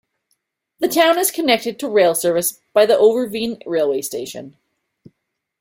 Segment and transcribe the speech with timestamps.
[0.79, 4.57] The town is connected to rail service by the Overveen railway station.